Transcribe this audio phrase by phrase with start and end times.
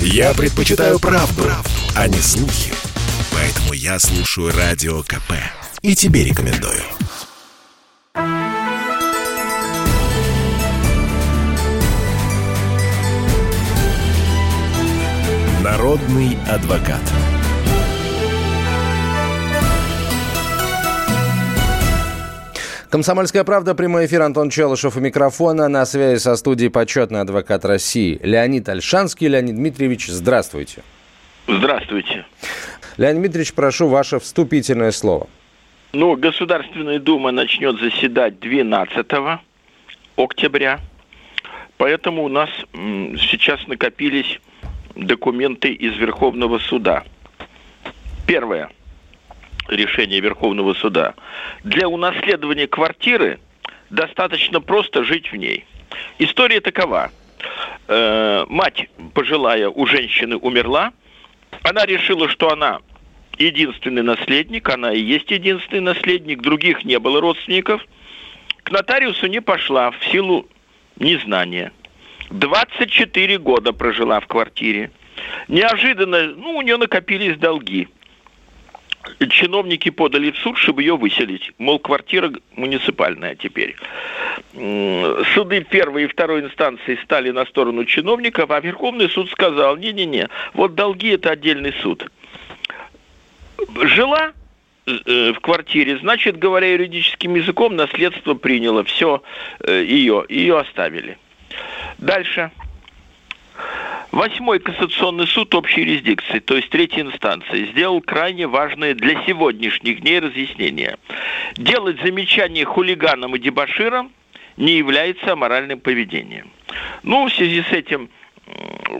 [0.00, 2.72] Я предпочитаю правду, правду, а не слухи.
[3.32, 5.32] Поэтому я слушаю Радио КП.
[5.82, 6.82] И тебе рекомендую.
[15.62, 17.02] Народный адвокат.
[22.90, 25.66] Комсомольская правда, прямой эфир, Антон Челышев у микрофона.
[25.66, 29.26] На связи со студией почетный адвокат России Леонид Альшанский.
[29.26, 30.82] Леонид Дмитриевич, здравствуйте.
[31.48, 32.24] Здравствуйте.
[32.96, 35.26] Леонид Дмитриевич, прошу ваше вступительное слово.
[35.92, 39.06] Ну, Государственная Дума начнет заседать 12
[40.16, 40.78] октября.
[41.78, 44.40] Поэтому у нас сейчас накопились
[44.94, 47.02] документы из Верховного суда.
[48.28, 48.70] Первое
[49.68, 51.14] решение Верховного суда.
[51.64, 53.38] Для унаследования квартиры
[53.90, 55.64] достаточно просто жить в ней.
[56.18, 57.10] История такова.
[57.88, 60.92] Э, мать пожилая у женщины умерла.
[61.62, 62.80] Она решила, что она
[63.38, 67.84] единственный наследник, она и есть единственный наследник, других не было родственников.
[68.62, 70.48] К нотариусу не пошла в силу
[70.98, 71.72] незнания.
[72.30, 74.90] 24 года прожила в квартире.
[75.46, 77.88] Неожиданно, ну, у нее накопились долги–
[79.28, 81.52] чиновники подали в суд, чтобы ее выселить.
[81.58, 83.76] Мол, квартира муниципальная теперь.
[84.52, 90.74] Суды первой и второй инстанции стали на сторону чиновников, а Верховный суд сказал, не-не-не, вот
[90.74, 92.10] долги это отдельный суд.
[93.82, 94.32] Жила
[94.86, 99.22] э, в квартире, значит, говоря юридическим языком, наследство приняло все
[99.60, 101.18] э, ее, ее оставили.
[101.98, 102.50] Дальше.
[104.12, 110.20] Восьмой кассационный суд общей юрисдикции, то есть третьей инстанции, сделал крайне важное для сегодняшних дней
[110.20, 110.96] разъяснение.
[111.56, 114.10] Делать замечания хулиганам и дебаширам
[114.56, 116.50] не является аморальным поведением.
[117.02, 118.08] Ну, в связи с этим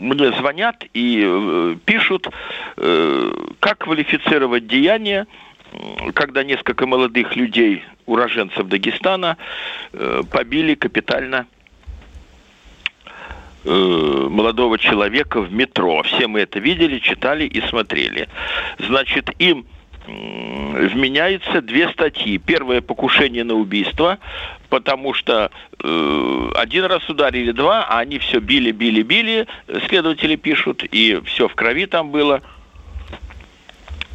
[0.01, 2.27] мне звонят и э, пишут,
[2.75, 5.25] э, как квалифицировать деяние,
[6.13, 9.37] когда несколько молодых людей, уроженцев Дагестана,
[9.93, 11.47] э, побили капитально
[13.69, 16.01] Э, молодого человека в метро.
[16.03, 18.29] Все мы это видели, читали и смотрели.
[18.79, 19.65] Значит, им
[20.07, 22.37] вменяется две статьи.
[22.37, 24.19] Первое покушение на убийство,
[24.69, 25.51] потому что
[25.83, 29.47] э, один раз ударили два, а они все били, били, били,
[29.89, 32.41] следователи пишут, и все в крови там было.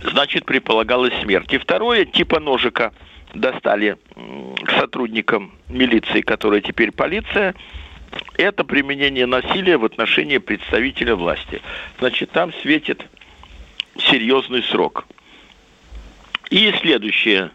[0.03, 1.53] Значит, предполагалась смерть.
[1.53, 2.91] И второе, типа ножика
[3.35, 3.99] достали
[4.65, 7.55] к сотрудникам милиции, которая теперь полиция,
[8.37, 11.63] это применение насилия в отношении представителя власти.
[11.99, 13.07] Значит, там светит
[13.99, 15.07] серьезный срок.
[16.51, 17.51] И следующее.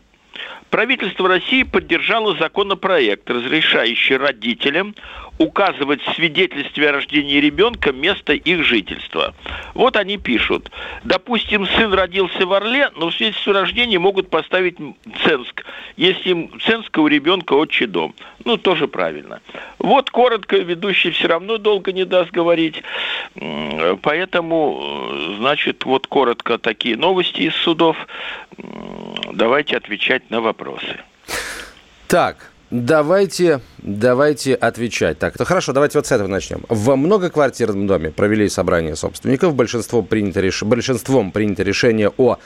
[0.69, 4.96] Правительство России поддержало законопроект, разрешающий родителям
[5.37, 9.33] указывать в свидетельстве о рождении ребенка место их жительства.
[9.73, 10.71] Вот они пишут.
[11.03, 14.77] Допустим, сын родился в Орле, но в свидетельстве о рождении могут поставить
[15.23, 15.63] Ценск,
[15.95, 18.15] если Ценска у ребенка отчий дом.
[18.45, 19.41] Ну, тоже правильно.
[19.79, 22.81] Вот коротко, ведущий все равно долго не даст говорить.
[24.01, 27.97] Поэтому, э, значит, вот коротко такие новости из судов.
[29.31, 30.97] Давайте отвечать на вопросы.
[32.07, 35.17] Так, Давайте, давайте отвечать.
[35.17, 36.66] Так, то хорошо, давайте вот с этого начнем.
[36.67, 39.55] В многоквартирном доме провели собрание собственников.
[39.55, 40.63] Большинство принято реш...
[40.63, 42.39] Большинством принято решение о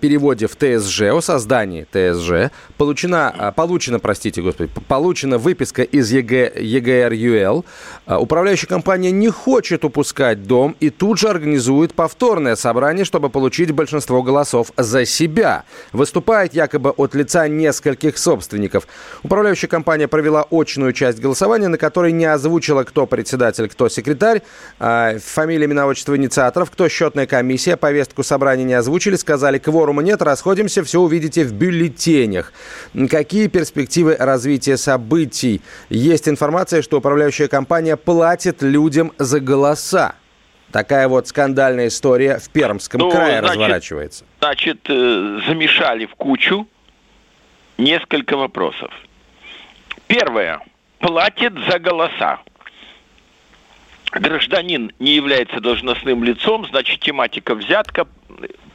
[0.00, 6.56] переводе в ТСЖ, о создании ТСЖ, получена, э, получена, простите, господи, получена выписка из ЕГ,
[6.56, 7.64] ЕГРЮЛ.
[8.06, 13.70] Э, управляющая компания не хочет упускать дом и тут же организует повторное собрание, чтобы получить
[13.72, 15.64] большинство голосов за себя.
[15.92, 18.86] Выступает якобы от лица нескольких собственников.
[19.22, 24.42] Управляющая компания провела очную часть голосования, на которой не озвучила, кто председатель, кто секретарь,
[24.78, 30.84] фамилия, имена, отчество инициаторов, кто счетная комиссия, повестку собрания не озвучили, сказали, кворума нет, расходимся,
[30.84, 32.52] все увидите в бюллетенях.
[33.10, 35.62] Какие перспективы развития событий?
[35.88, 40.14] Есть информация, что управляющая компания платит людям за голоса.
[40.72, 44.24] Такая вот скандальная история в Пермском ну, крае значит, разворачивается.
[44.38, 46.66] Значит, э, замешали в кучу
[47.76, 48.90] несколько вопросов.
[50.06, 50.60] Первое.
[50.98, 52.40] Платит за голоса.
[54.20, 58.06] Гражданин не является должностным лицом, значит, тематика взятка,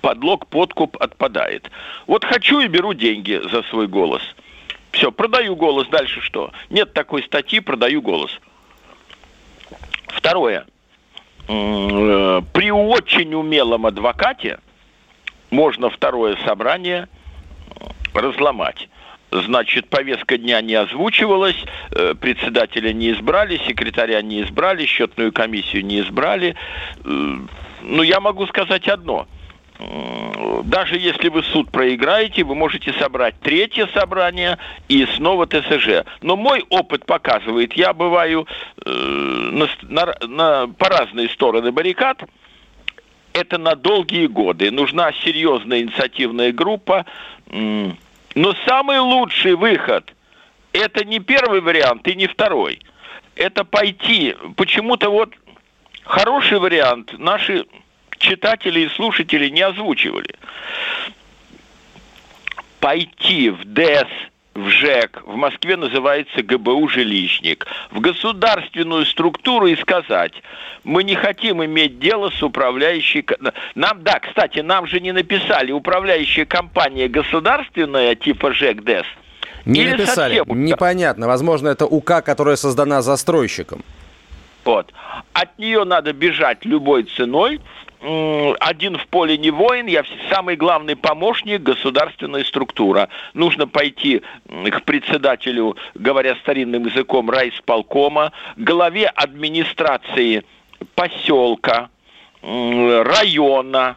[0.01, 1.69] подлог, подкуп отпадает.
[2.07, 4.21] Вот хочу и беру деньги за свой голос.
[4.91, 5.87] Все, продаю голос.
[5.89, 6.51] Дальше что?
[6.71, 8.31] Нет такой статьи, продаю голос.
[10.07, 10.65] Второе.
[11.47, 14.59] Э, при очень умелом адвокате
[15.51, 17.07] можно второе собрание
[18.15, 18.89] разломать.
[19.31, 21.57] Значит, повестка дня не озвучивалась,
[21.91, 26.55] э, председателя не избрали, секретаря не избрали, счетную комиссию не избрали.
[27.03, 27.37] Э,
[27.81, 29.27] ну, я могу сказать одно.
[30.63, 34.57] Даже если вы суд проиграете, вы можете собрать третье собрание
[34.89, 36.03] и снова ТСЖ.
[36.21, 38.47] Но мой опыт показывает, я бываю
[38.83, 42.23] э, на, на, на, по разные стороны баррикад,
[43.33, 44.71] это на долгие годы.
[44.71, 47.05] Нужна серьезная инициативная группа.
[48.37, 50.13] Но самый лучший выход–
[50.71, 52.79] это не первый вариант и не второй.
[53.33, 54.35] Это пойти.
[54.55, 55.33] Почему-то вот
[56.03, 57.65] хороший вариант наши
[58.19, 60.35] читатели и слушатели не озвучивали.
[62.79, 64.07] Пойти в ДЭС
[64.57, 70.33] в ЖЭК, в Москве называется ГБУ «Жилищник», в государственную структуру и сказать,
[70.83, 73.23] мы не хотим иметь дело с управляющей...
[73.75, 79.05] Нам, да, кстати, нам же не написали управляющая компания государственная типа ЖЭК ДЭС.
[79.65, 81.27] Не Или написали, непонятно.
[81.27, 83.83] Возможно, это УК, которая создана застройщиком.
[84.67, 84.93] Вот.
[85.31, 87.61] От нее надо бежать любой ценой,
[88.01, 93.07] один в поле не воин, я самый главный помощник, государственная структура.
[93.33, 100.43] Нужно пойти к председателю, говоря старинным языком, райисполкома, главе администрации
[100.95, 101.87] поселка,
[102.41, 103.95] района,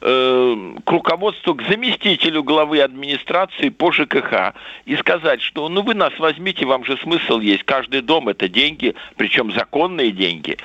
[0.00, 4.54] к руководству, к заместителю главы администрации по ЖКХ
[4.84, 8.94] и сказать, что ну вы нас возьмите, вам же смысл есть, каждый дом это деньги,
[9.16, 10.56] причем законные деньги.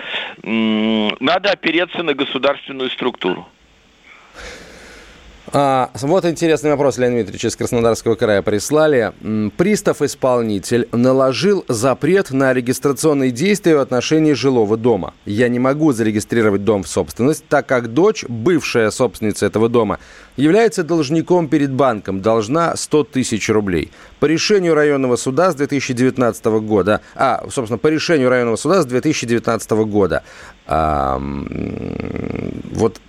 [0.43, 3.47] Надо опереться на государственную структуру.
[5.51, 9.13] А, вот интересный вопрос, Леонид Дмитриевич из Краснодарского края прислали.
[9.57, 15.15] Пристав-исполнитель наложил запрет на регистрационные действия в отношении жилого дома.
[15.25, 19.99] Я не могу зарегистрировать дом в собственность, так как дочь, бывшая собственница этого дома,
[20.37, 23.91] является должником перед банком, должна 100 тысяч рублей.
[24.19, 29.85] По решению районного суда с 2019 года, а, собственно, по решению районного суда с 2019
[29.85, 30.23] года,
[30.67, 31.19] а,
[32.71, 32.99] вот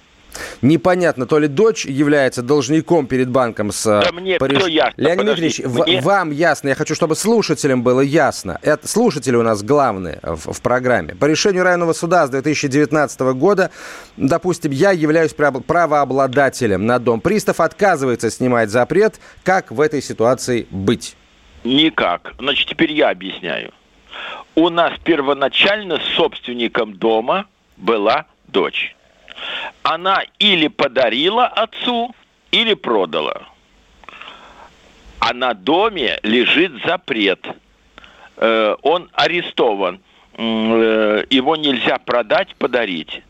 [0.62, 3.84] Непонятно, то ли дочь является должником перед банком с...
[3.84, 4.66] Да мне Париж...
[4.66, 6.00] ясно, Леонид Дмитриевич, мне...
[6.00, 8.58] вам ясно, я хочу, чтобы слушателям было ясно.
[8.62, 11.14] Это слушатели у нас главные в, в программе.
[11.14, 13.70] По решению районного суда с 2019 года,
[14.16, 17.20] допустим, я являюсь правообладателем на дом.
[17.20, 19.20] Пристав отказывается снимать запрет.
[19.44, 21.16] Как в этой ситуации быть?
[21.64, 22.34] Никак.
[22.38, 23.72] Значит, теперь я объясняю.
[24.54, 27.46] У нас первоначально собственником дома
[27.76, 28.94] была дочь
[29.82, 32.14] она или подарила отцу,
[32.50, 33.42] или продала.
[35.18, 37.46] А на доме лежит запрет.
[38.36, 40.00] Э, он арестован.
[40.36, 43.22] Э, его нельзя продать, подарить.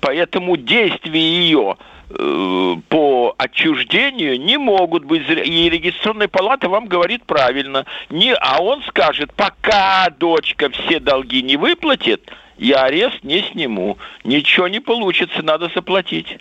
[0.00, 1.76] Поэтому действия ее
[2.10, 5.28] э, по отчуждению не могут быть.
[5.28, 7.86] И регистрационная палата вам говорит правильно.
[8.10, 12.30] Не, а он скажет, пока дочка все долги не выплатит,
[12.62, 13.98] я арест не сниму.
[14.24, 16.38] Ничего не получится, надо заплатить.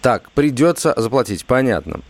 [0.00, 2.00] Так, придется заплатить, понятно.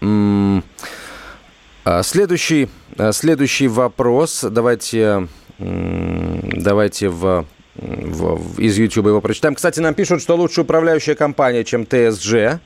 [1.84, 2.68] А, следующий,
[2.98, 4.44] а, следующий вопрос.
[4.50, 5.28] Давайте,
[5.58, 7.46] давайте в,
[7.76, 9.54] в, из YouTube его прочитаем.
[9.54, 12.60] Кстати, нам пишут, что лучше управляющая компания, чем ТСЖ.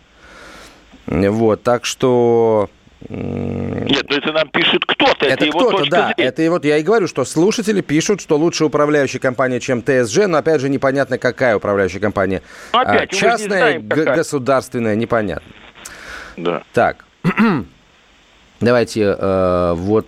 [1.07, 2.69] Вот, так что
[3.09, 6.29] нет, ну это нам пишет кто-то, это, это его кто-то, точка да, зрения.
[6.29, 10.27] Это и вот я и говорю, что слушатели пишут, что лучше управляющая компания, чем ТСЖ,
[10.27, 12.43] но опять же непонятно, какая управляющая компания.
[12.75, 15.51] Ну, опять, а, частная, знаем, г- государственная, непонятно.
[16.37, 16.63] Да.
[16.75, 17.05] Так,
[18.61, 20.07] давайте э, вот...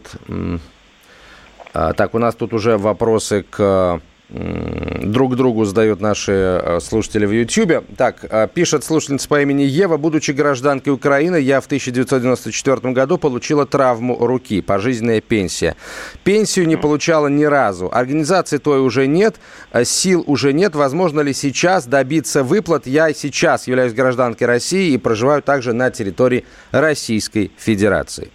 [1.74, 7.32] Э, так, у нас тут уже вопросы к друг другу задают наши э, слушатели в
[7.32, 7.84] YouTube.
[7.96, 9.98] Так, э, пишет слушательница по имени Ева.
[9.98, 15.76] Будучи гражданкой Украины, я в 1994 году получила травму руки, пожизненная пенсия.
[16.24, 17.90] Пенсию не получала ни разу.
[17.92, 19.36] Организации той уже нет,
[19.72, 20.74] э, сил уже нет.
[20.74, 22.86] Возможно ли сейчас добиться выплат?
[22.86, 28.30] Я сейчас являюсь гражданкой России и проживаю также на территории Российской Федерации.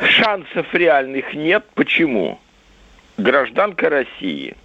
[0.00, 1.64] Шансов реальных нет.
[1.74, 2.38] Почему?
[3.18, 4.56] Гражданка России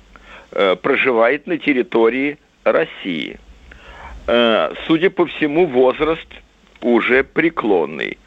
[0.52, 3.38] э, проживает на территории России.
[4.28, 6.28] Э, судя по всему, возраст
[6.82, 8.18] уже преклонный.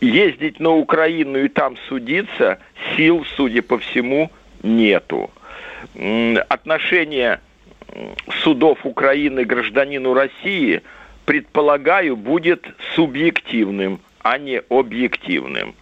[0.00, 2.58] Ездить на Украину и там судиться
[2.96, 4.30] сил, судя по всему,
[4.62, 5.30] нету.
[6.48, 7.40] Отношение
[8.42, 10.82] судов Украины гражданину России,
[11.24, 15.74] предполагаю, будет субъективным, а не объективным.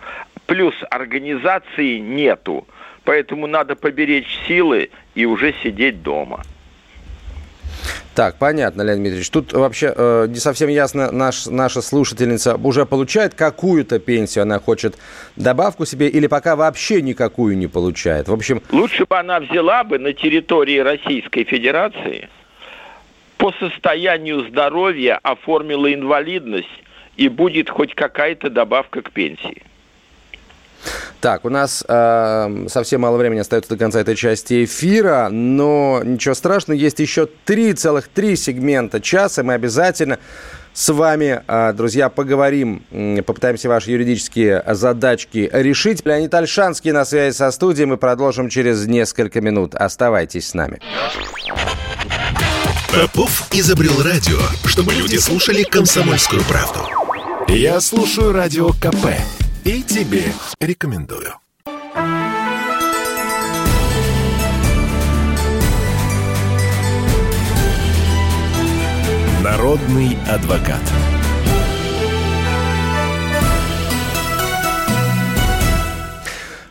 [0.46, 2.66] Плюс организации нету.
[3.06, 6.42] Поэтому надо поберечь силы и уже сидеть дома.
[8.16, 9.30] Так, понятно, Леонид Дмитриевич.
[9.30, 14.96] Тут вообще э, не совсем ясно, наш, наша слушательница уже получает какую-то пенсию, она хочет
[15.36, 18.28] добавку себе или пока вообще никакую не получает.
[18.28, 18.60] В общем...
[18.72, 22.28] Лучше бы она взяла бы на территории Российской Федерации
[23.36, 26.82] по состоянию здоровья оформила инвалидность
[27.16, 29.62] и будет хоть какая-то добавка к пенсии.
[31.20, 36.34] Так, у нас э, совсем мало времени остается до конца этой части эфира, но ничего
[36.34, 40.18] страшного, есть еще три целых три сегмента часа, мы обязательно
[40.76, 42.82] с вами, э, друзья, поговорим,
[43.26, 46.04] попытаемся ваши юридические задачки решить.
[46.04, 49.74] Леонид Альшанский на связи со студией, мы продолжим через несколько минут.
[49.74, 50.80] Оставайтесь с нами.
[52.92, 56.80] Попов изобрел радио, чтобы люди слушали комсомольскую правду.
[57.48, 59.06] Я слушаю радио КП
[59.66, 60.22] и тебе
[60.60, 61.34] рекомендую.
[69.42, 70.80] Народный адвокат.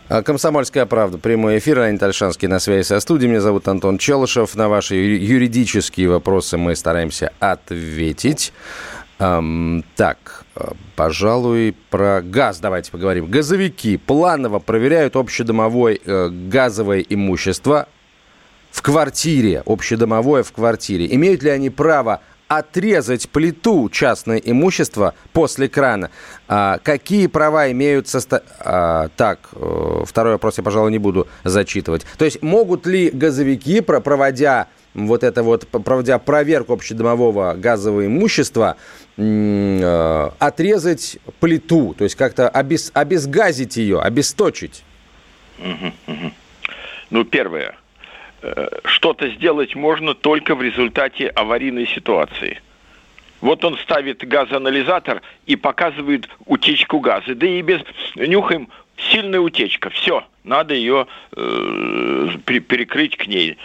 [0.08, 1.18] А, Комсомольская правда.
[1.18, 1.80] Прямой эфир.
[1.80, 3.30] Леонид Альшанский на связи со студией.
[3.30, 4.56] Меня зовут Антон Челышев.
[4.56, 8.54] На ваши юридические вопросы мы стараемся ответить.
[9.20, 10.35] Эм, так,
[10.96, 13.30] пожалуй, про газ давайте поговорим.
[13.30, 17.88] Газовики планово проверяют общедомовое э, газовое имущество
[18.72, 21.14] в квартире, общедомовое в квартире.
[21.14, 26.12] Имеют ли они право отрезать плиту частное имущество после крана.
[26.48, 28.44] А, какие права имеют состо...
[28.60, 32.06] а, Так, э, второй вопрос я, пожалуй, не буду зачитывать.
[32.18, 39.05] То есть могут ли газовики, проводя вот это вот, проводя проверку общедомового газового имущества, э,
[39.18, 42.92] отрезать плиту, то есть как-то обез...
[42.94, 44.84] обезгазить ее, обесточить?
[47.10, 47.76] Ну, первое–
[48.46, 52.62] Э, что-то сделать можно только в результате аварийной ситуации.
[53.42, 57.34] Вот он ставит газоанализатор и показывает утечку газа.
[57.34, 57.82] Да и без
[58.16, 59.90] нюхаем сильная утечка.
[59.90, 63.58] Все, надо ее э, перекрыть к ней.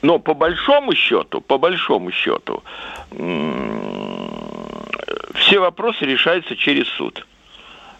[0.00, 2.62] Но по большому счету, по большому счету,
[3.10, 4.17] э,
[5.38, 7.24] все вопросы решаются через суд.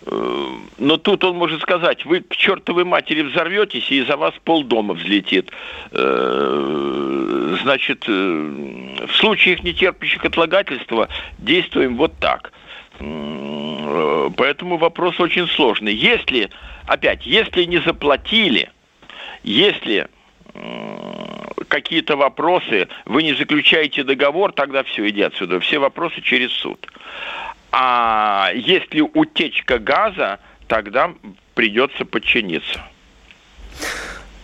[0.06, 0.46] Э,
[0.78, 5.50] но тут он может сказать, вы к чертовой матери взорветесь, и за вас полдома взлетит.
[5.90, 12.52] Э, значит, э, в случаях нетерпящих отлагательства действуем вот так.
[12.98, 15.94] Поэтому вопрос очень сложный.
[15.94, 16.50] Если,
[16.84, 18.70] опять, если не заплатили,
[19.44, 20.08] если
[21.68, 25.60] какие-то вопросы, вы не заключаете договор, тогда все, иди отсюда.
[25.60, 26.86] Все вопросы через суд.
[27.70, 31.12] А если утечка газа, тогда
[31.54, 32.80] придется подчиниться.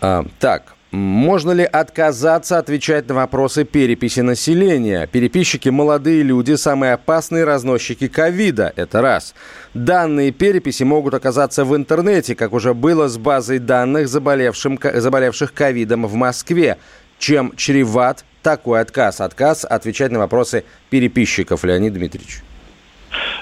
[0.00, 5.08] А, так, можно ли отказаться отвечать на вопросы переписи населения?
[5.08, 8.72] Переписчики– молодые люди, самые опасные разносчики ковида.
[8.76, 9.34] Это раз.
[9.74, 16.06] Данные переписи могут оказаться в интернете, как уже было с базой данных заболевшим, заболевших ковидом
[16.06, 16.78] в Москве.
[17.18, 19.20] Чем чреват такой отказ?
[19.20, 22.42] Отказ отвечать на вопросы переписчиков, Леонид Дмитриевич.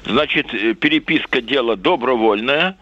[0.06, 2.76] Значит, э, переписка дело добровольное,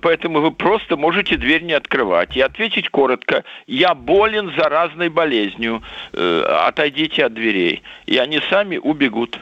[0.00, 6.42] поэтому вы просто можете дверь не открывать и ответить коротко «Я болен заразной болезнью, э,
[6.66, 7.82] отойдите от дверей».
[8.06, 9.38] И они сами убегут.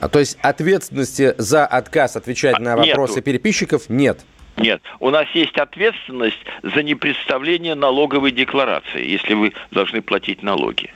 [0.00, 3.26] А то есть ответственности за отказ отвечать на вопросы Нету.
[3.26, 4.20] переписчиков нет?
[4.56, 10.92] Нет, у нас есть ответственность за непредставление налоговой декларации, если вы должны платить налоги.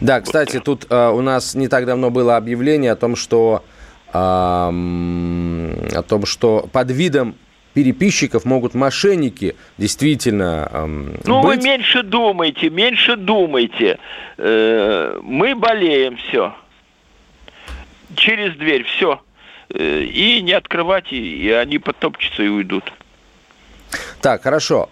[0.00, 3.79] Да, кстати, тут э, у нас не так давно было объявление о том, что э,
[4.12, 7.34] о том, что под видом
[7.74, 11.58] переписчиков могут мошенники действительно эм, Ну, быть.
[11.58, 13.98] вы меньше думайте, меньше думайте.
[14.38, 16.54] Э, мы болеем, все.
[18.16, 19.20] Через дверь, все.
[19.72, 22.92] Э, и не открывать, и, и они потопчутся и уйдут.
[24.20, 24.88] Так, хорошо.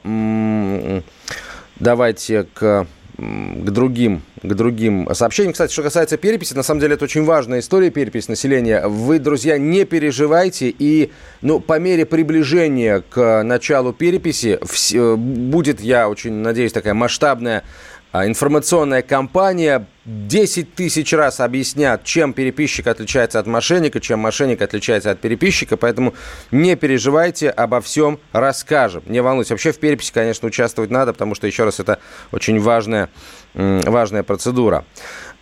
[1.81, 2.87] Давайте к
[3.19, 5.53] к другим, к другим сообщениям.
[5.53, 8.87] Кстати, что касается переписи, на самом деле это очень важная история, перепись населения.
[8.87, 11.11] Вы, друзья, не переживайте, и
[11.43, 17.65] ну, по мере приближения к началу переписи в, будет, я очень надеюсь, такая масштабная
[18.13, 25.21] информационная кампания 10 тысяч раз объяснят, чем переписчик отличается от мошенника, чем мошенник отличается от
[25.21, 26.15] переписчика, поэтому
[26.51, 29.03] не переживайте, обо всем расскажем.
[29.07, 29.51] Не волнуйтесь.
[29.51, 31.99] Вообще в переписи, конечно, участвовать надо, потому что, еще раз, это
[32.33, 33.11] очень важная,
[33.55, 34.85] важная процедура.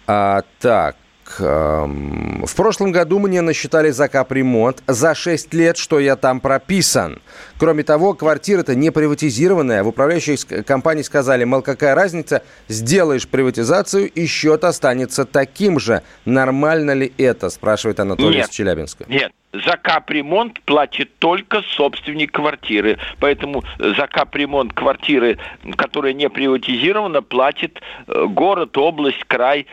[0.08, 0.96] А, так,
[1.38, 7.20] в прошлом году мне насчитали за капремонт за 6 лет, что я там прописан.
[7.58, 9.82] Кроме того, квартира-то не приватизированная.
[9.82, 16.02] В управляющей компании сказали, мол, какая разница, сделаешь приватизацию, и счет останется таким же.
[16.24, 19.04] Нормально ли это, спрашивает Анатолий нет, из Челябинска.
[19.08, 22.98] Нет, за капремонт платит только собственник квартиры.
[23.20, 25.38] Поэтому за капремонт квартиры,
[25.76, 29.66] которая не приватизирована, платит э, город, область, край,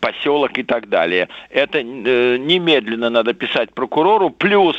[0.00, 1.28] поселок и так далее.
[1.50, 4.30] Это э, немедленно надо писать прокурору.
[4.30, 4.76] Плюс,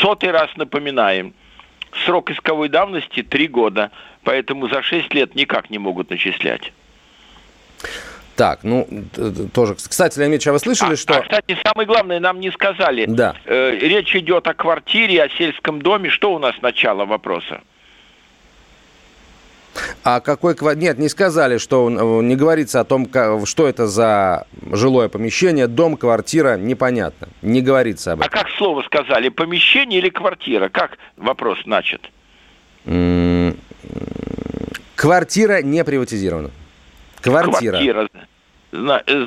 [0.00, 1.34] сотый раз напоминаем,
[2.04, 3.90] срок исковой давности три года.
[4.22, 6.72] Поэтому за шесть лет никак не могут начислять.
[8.36, 8.88] Так, ну,
[9.52, 9.74] тоже.
[9.76, 11.14] Кстати, Леонид а вы слышали, а, что...
[11.14, 13.06] А, кстати, самое главное, нам не сказали.
[13.06, 13.36] Да.
[13.44, 16.10] Э, речь идет о квартире, о сельском доме.
[16.10, 17.60] Что у нас начало вопроса?
[20.02, 23.08] А какой Нет, не сказали, что э, не говорится о том,
[23.44, 27.28] что это за жилое помещение, дом, квартира, непонятно.
[27.42, 28.38] Не говорится об а этом.
[28.38, 30.68] А как слово сказали, помещение или квартира?
[30.68, 32.02] Как вопрос начат?
[34.96, 36.50] Квартира не приватизирована.
[37.24, 37.78] Квартира.
[37.78, 38.08] Квартира.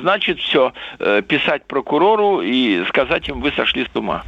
[0.00, 4.24] Значит, все, э, писать прокурору и сказать им, вы сошли с ума.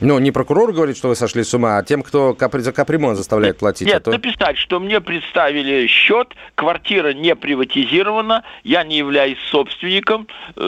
[0.00, 3.18] Ну, не прокурор говорит, что вы сошли с ума, а тем, кто капри, за капремонт
[3.18, 3.86] заставляет платить.
[3.86, 4.10] Нет, а то...
[4.12, 10.26] написать, что мне представили счет, квартира не приватизирована, я не являюсь собственником,
[10.56, 10.62] э,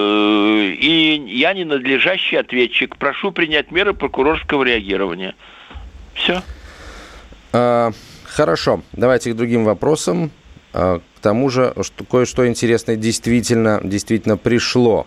[0.79, 2.99] и я не надлежащий ответчик.
[2.99, 5.35] Прошу принять меры прокурорского реагирования.
[6.13, 6.43] Все.
[7.55, 7.91] А,
[8.25, 10.31] хорошо, давайте к другим вопросам.
[10.73, 15.07] А, к тому же, что кое-что интересное действительно, действительно пришло.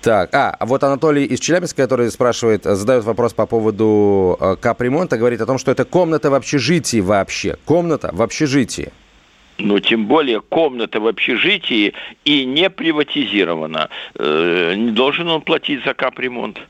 [0.00, 5.40] Так, а, вот Анатолий из Челябинска, который спрашивает, задает вопрос по поводу э, капремонта, говорит
[5.40, 7.56] о том, что это комната в общежитии вообще.
[7.64, 8.92] Комната в общежитии.
[9.58, 11.94] Ну, тем более комната в общежитии
[12.24, 13.90] и не приватизирована.
[14.14, 16.60] Э, не должен он платить за капремонт.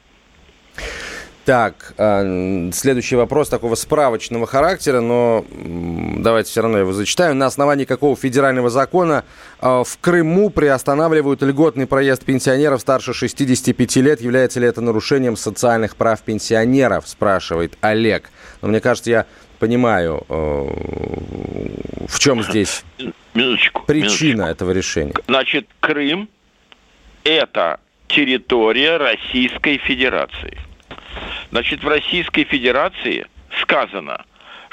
[1.49, 7.35] Так, а, следующий вопрос такого справочного характера, но давайте все равно его зачитаю.
[7.35, 9.25] На основании какого федерального закона
[9.59, 14.21] а, в Крыму приостанавливают льготный проезд пенсионеров старше 65 лет?
[14.21, 18.29] Является ли это нарушением социальных прав пенсионеров, спрашивает Олег.
[18.61, 19.25] Но мне кажется, я
[19.59, 20.67] понимаю, а,
[22.09, 22.85] в чем здесь
[23.33, 24.51] минуточку, причина минуточку.
[24.51, 25.15] этого решения.
[25.27, 26.29] Значит, Крым–
[27.25, 30.68] это территория Российской Федерации.
[31.51, 33.27] Значит, в Российской Федерации
[33.61, 34.25] сказано,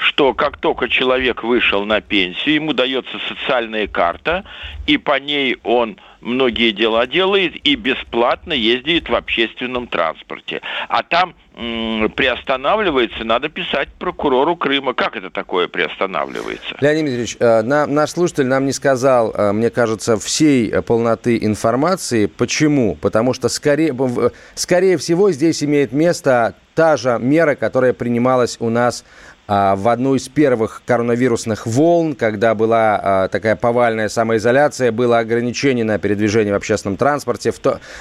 [0.06, 4.44] что как только человек вышел на пенсию, ему дается социальная карта,
[4.86, 10.60] и по ней он многие дела делает и бесплатно ездит в общественном транспорте.
[10.88, 14.92] А там приостанавливается, надо писать прокурору Крыма.
[14.92, 16.76] Как это такое приостанавливается?
[16.80, 22.26] Леонид Дмитриевич, э, на, наш слушатель нам не сказал, э, мне кажется, всей полноты информации.
[22.26, 22.94] Почему?
[22.94, 23.94] Потому что скорее,
[24.54, 29.04] скорее всего здесь имеет место та же мера, которая принималась у нас
[29.48, 35.98] в одну из первых коронавирусных волн, когда была а, такая повальная самоизоляция, было ограничение на
[35.98, 37.52] передвижение в общественном транспорте,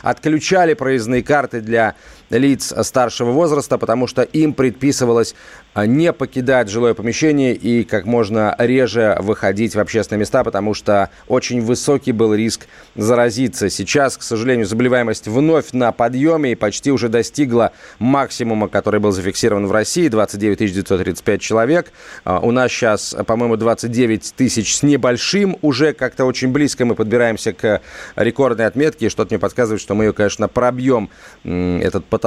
[0.01, 1.95] отключали проездные карты для
[2.37, 5.35] лиц старшего возраста, потому что им предписывалось
[5.73, 11.09] а, не покидать жилое помещение и как можно реже выходить в общественные места, потому что
[11.27, 13.69] очень высокий был риск заразиться.
[13.69, 19.67] Сейчас, к сожалению, заболеваемость вновь на подъеме и почти уже достигла максимума, который был зафиксирован
[19.67, 21.91] в России, 29 935 5 человек.
[22.23, 25.57] А, у нас сейчас, по-моему, 29 тысяч с небольшим.
[25.61, 27.81] Уже как-то очень близко мы подбираемся к
[28.15, 29.09] рекордной отметке.
[29.09, 31.09] Что-то мне подсказывает, что мы ее, конечно, пробьем,
[31.43, 32.24] этот потолок.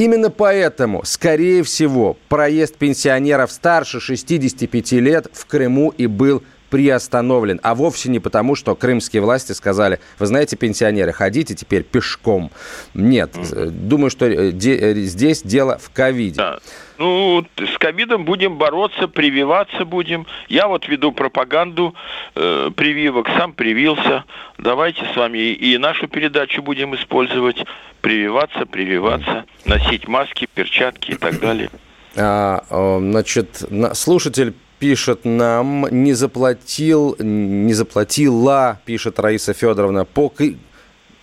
[0.00, 7.74] Именно поэтому, скорее всего, проезд пенсионеров старше 65 лет в Крыму и был приостановлен, а
[7.74, 12.50] вовсе не потому, что крымские власти сказали, вы знаете, пенсионеры, ходите теперь пешком.
[12.94, 13.70] Нет, mm-hmm.
[13.70, 16.36] думаю, что э, де- э, здесь дело в ковиде.
[16.36, 16.58] Да.
[16.98, 20.26] Ну, с ковидом будем бороться, прививаться будем.
[20.48, 21.94] Я вот веду пропаганду
[22.34, 24.24] э, прививок, сам привился.
[24.58, 27.64] Давайте с вами и нашу передачу будем использовать.
[28.02, 31.70] Прививаться, прививаться, носить маски, перчатки и так далее.
[32.16, 32.62] А,
[33.00, 33.62] значит,
[33.94, 40.32] слушатель пишет нам, не заплатил, не заплатила, пишет Раиса Федоровна, по,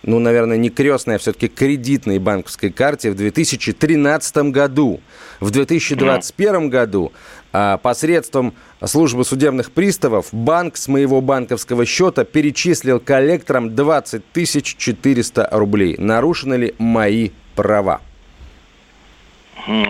[0.04, 5.00] ну, наверное, не крестной, а все-таки кредитной банковской карте в 2013 году.
[5.40, 7.12] В 2021 году
[7.52, 14.22] а, посредством службы судебных приставов банк с моего банковского счета перечислил коллекторам 20
[14.62, 15.96] 400 рублей.
[15.98, 18.00] Нарушены ли мои права?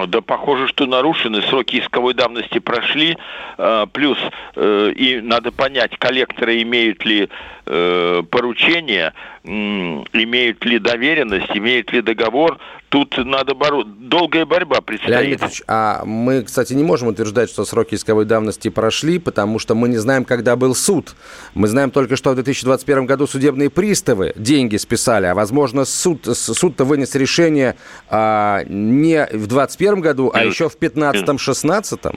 [0.09, 3.17] Да, похоже, что нарушены, сроки исковой давности прошли,
[3.59, 4.19] э, плюс
[4.57, 7.29] э, и надо понять, коллекторы имеют ли
[7.69, 9.13] э, поручение,
[9.45, 12.59] имеют ли доверенность, имеют ли договор.
[12.89, 13.85] Тут надо боро...
[13.85, 15.11] долгая борьба предстоит.
[15.11, 19.75] Леонид Ильич, а мы, кстати, не можем утверждать, что сроки исковой давности прошли, потому что
[19.75, 21.15] мы не знаем, когда был суд.
[21.55, 26.85] Мы знаем только, что в 2021 году судебные приставы деньги списали, а, возможно, суд, суд-то
[26.85, 27.77] вынес решение
[28.09, 32.17] а, не в 2021 году, а еще в 2015-2016.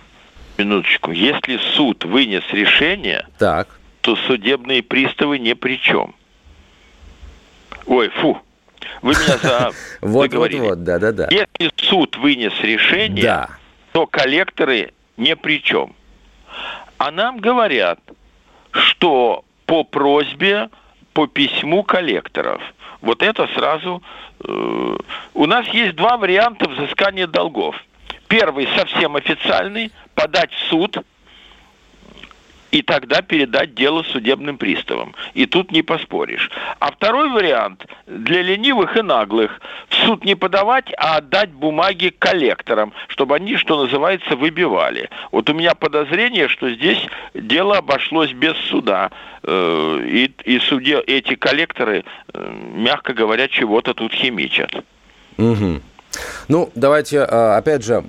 [0.58, 1.12] Минуточку.
[1.12, 3.68] Если суд вынес решение, так.
[4.02, 6.14] То судебные приставы ни при чем.
[7.86, 8.40] Ой, фу,
[9.02, 9.72] вы меня за...
[10.02, 11.28] Вот, вот, вот, да, да, да.
[11.30, 13.50] Если суд вынес решение, да.
[13.92, 15.96] то коллекторы ни при чем.
[16.98, 18.00] А нам говорят,
[18.72, 20.70] что по просьбе,
[21.14, 22.62] по письму коллекторов.
[23.02, 24.04] Вот это сразу...
[24.44, 24.98] Э,
[25.34, 27.76] у нас есть два варианта взыскания долгов.
[28.28, 30.98] Первый совсем официальный, подать в суд–
[32.72, 35.14] и тогда передать дело судебным приставам.
[35.34, 36.50] И тут не поспоришь.
[36.80, 42.94] А второй вариант для ленивых и наглых в суд не подавать, а отдать бумаги коллекторам,
[43.08, 45.10] чтобы они, что называется, выбивали.
[45.32, 49.12] Вот у меня подозрение, что здесь дело обошлось без суда.
[49.44, 54.72] Э, и, и суде, эти коллекторы, э, мягко говоря, чего-то тут химичат.
[55.38, 55.82] Угу.
[56.48, 58.04] Ну, давайте, э, опять же,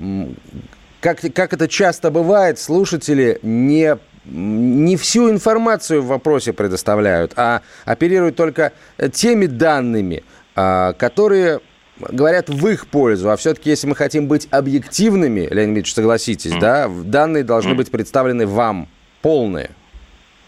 [1.01, 8.37] как, как это часто бывает, слушатели не не всю информацию в вопросе предоставляют, а оперируют
[8.37, 8.73] только
[9.13, 10.23] теми данными,
[10.55, 11.61] а, которые
[11.99, 13.31] говорят в их пользу.
[13.31, 16.61] А все-таки, если мы хотим быть объективными, Леонид Ильич, согласитесь, mm.
[16.61, 18.89] да, данные должны быть представлены вам,
[19.21, 19.71] полные.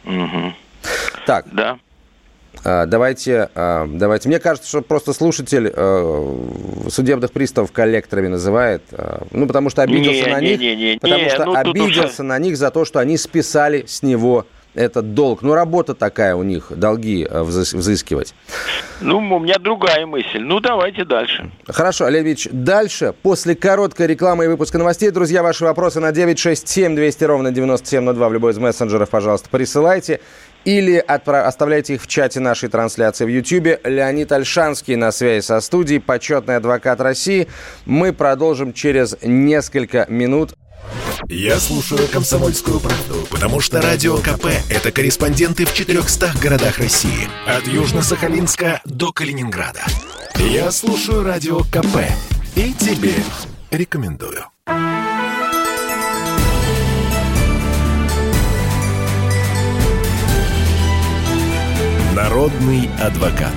[0.05, 0.53] Mm-hmm.
[1.27, 1.47] Так.
[1.53, 1.79] Да.
[2.65, 4.29] А, давайте, а, давайте.
[4.29, 10.27] Мне кажется, что просто слушатель э, судебных приставов коллекторами называет, э, ну, потому что обиделся
[10.27, 12.23] не, на них, не, не, потому не, что ну, обиделся уже...
[12.23, 15.43] на них за то, что они списали с него этот долг.
[15.43, 18.35] Ну, работа такая у них, долги э, взыскивать.
[19.01, 20.41] Ну, у меня другая мысль.
[20.41, 21.51] Ну, давайте дальше.
[21.67, 26.95] Хорошо, Олег Ильич, дальше, после короткой рекламы и выпуска новостей, друзья, ваши вопросы на 967
[26.95, 30.21] 200 ровно 9702 в любой из мессенджеров, пожалуйста, присылайте
[30.65, 31.47] или отправ...
[31.47, 33.81] оставляйте их в чате нашей трансляции в YouTube.
[33.85, 37.49] Леонид Альшанский на связи со студией, почетный адвокат России.
[37.85, 40.55] Мы продолжим через несколько минут.
[41.29, 47.29] Я слушаю «Комсомольскую правду», потому что «Радио КП»— это корреспонденты в 400 городах России.
[47.47, 49.81] От Южно-Сахалинска до Калининграда.
[50.37, 51.97] Я слушаю «Радио КП»
[52.57, 53.15] и тебе
[53.71, 54.45] рекомендую.
[62.15, 63.53] Народный адвокат.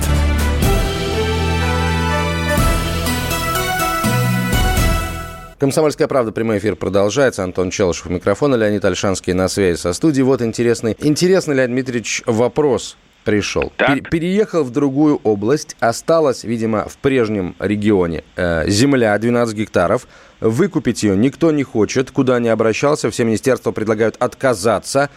[5.60, 7.44] Комсомольская правда, прямой эфир продолжается.
[7.44, 10.24] Антон Челышев у микрофона, Леонид Альшанский на связи со студией.
[10.24, 13.72] Вот интересный, интересный, Леонид Дмитриевич, вопрос пришел.
[13.76, 20.08] Пер, переехал в другую область, осталась, видимо, в прежнем регионе э, земля 12 гектаров.
[20.40, 25.10] Выкупить ее никто не хочет, куда не обращался, все министерства предлагают отказаться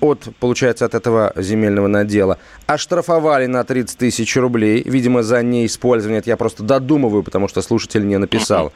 [0.00, 2.38] от, получается, от этого земельного надела.
[2.66, 6.20] Оштрафовали на 30 тысяч рублей, видимо, за неиспользование.
[6.20, 8.72] Это я просто додумываю, потому что слушатель не написал.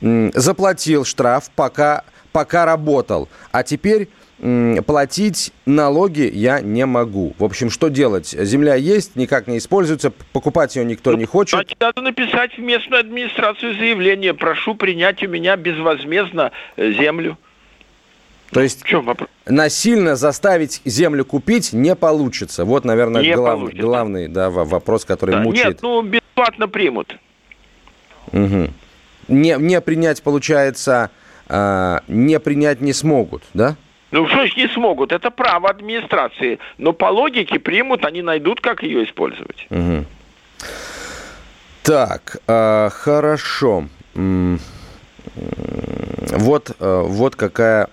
[0.00, 3.28] Заплатил штраф, пока, пока работал.
[3.52, 4.08] А теперь
[4.86, 7.34] платить налоги я не могу.
[7.38, 8.28] В общем, что делать?
[8.28, 11.54] Земля есть, никак не используется, покупать ее никто ну, не хочет.
[11.54, 14.34] Значит, надо написать в местную администрацию заявление.
[14.34, 17.38] Прошу принять у меня безвозмездно э, землю.
[18.54, 19.28] То есть в чем вопрос?
[19.46, 22.64] насильно заставить землю купить не получится.
[22.64, 23.82] Вот, наверное, не глав, получится.
[23.82, 25.66] главный да, вопрос, который да, мучает.
[25.66, 27.16] Нет, ну, бесплатно примут.
[28.32, 28.70] Угу.
[29.28, 31.10] Не, не принять, получается,
[31.48, 33.74] э, не принять не смогут, да?
[34.12, 35.10] Ну, что ж не смогут?
[35.10, 36.60] Это право администрации.
[36.78, 39.66] Но по логике примут, они найдут, как ее использовать.
[39.70, 40.04] Угу.
[41.82, 43.88] Так, э, хорошо.
[46.30, 47.88] Вот, э, вот какая...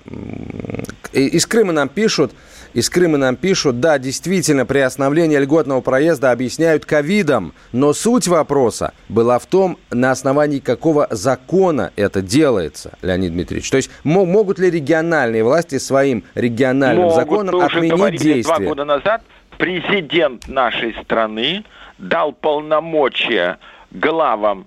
[1.14, 2.32] Из Крыма нам пишут,
[2.74, 8.94] из Крыма нам пишут, да, действительно, при остановлении льготного проезда объясняют ковидом, но суть вопроса
[9.10, 13.70] была в том, на основании какого закона это делается, Леонид Дмитриевич.
[13.70, 18.56] То есть могут ли региональные власти своим региональным могут, законом отменить действия?
[18.56, 19.24] Два года назад
[19.58, 21.66] президент нашей страны
[21.98, 23.60] дал полномочия
[23.92, 24.66] главам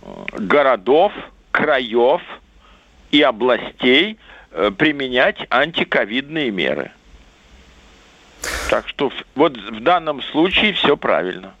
[0.00, 1.12] э, городов,
[1.50, 2.22] краев
[3.10, 4.18] и областей
[4.50, 6.90] э, применять антиковидные меры.
[8.70, 11.54] Так что вот в данном случае все правильно.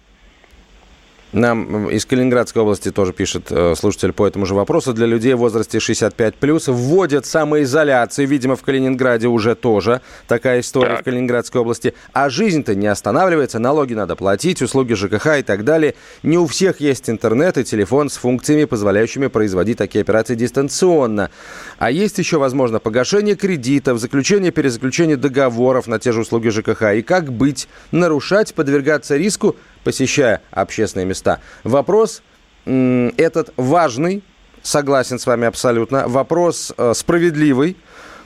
[1.32, 4.92] Нам из Калининградской области тоже пишет э, слушатель по этому же вопросу.
[4.92, 8.28] Для людей в возрасте 65 плюс вводят самоизоляцию.
[8.28, 11.00] Видимо, в Калининграде уже тоже такая история так.
[11.00, 11.94] в Калининградской области.
[12.12, 13.58] А жизнь-то не останавливается.
[13.58, 15.96] Налоги надо платить, услуги ЖКХ и так далее.
[16.22, 21.30] Не у всех есть интернет и телефон с функциями, позволяющими производить такие операции дистанционно.
[21.78, 26.94] А есть еще, возможно, погашение кредитов, заключение, перезаключение договоров на те же услуги ЖКХ.
[26.94, 27.68] И как быть?
[27.90, 29.56] Нарушать, подвергаться риску–
[29.86, 31.38] посещая общественные места.
[31.62, 32.20] Вопрос
[32.64, 34.24] этот важный,
[34.60, 36.08] согласен с вами абсолютно.
[36.08, 37.76] Вопрос э, справедливый,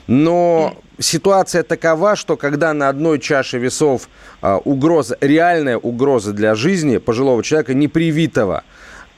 [0.07, 4.09] но ситуация такова, что когда на одной чаше весов
[4.41, 8.63] э, угроза, реальная угроза для жизни пожилого человека, не привитого,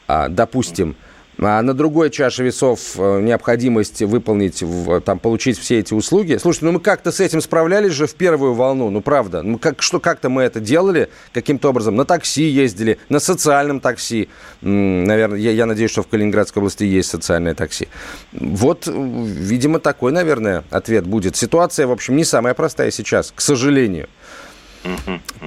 [0.09, 0.97] а, допустим,
[1.39, 4.63] а на другой чаше весов э, необходимость выполнить,
[5.05, 6.37] там, получить все эти услуги.
[6.37, 9.41] Слушайте, ну мы как-то с этим справлялись же в первую волну, ну правда.
[9.41, 11.95] Ну как, что, как-то мы это делали каким-то образом.
[11.95, 14.29] На такси ездили, на социальном такси.
[14.61, 17.87] Наверное, я, я надеюсь, что в Калининградской области есть социальное такси.
[18.31, 21.35] Вот, видимо, такой, наверное, ответ будет.
[21.35, 24.07] Ситуация, в общем, не самая простая сейчас, к сожалению.